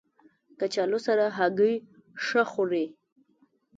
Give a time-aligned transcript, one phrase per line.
[0.59, 1.75] کچالو سره هګۍ
[2.25, 2.85] ښه خوري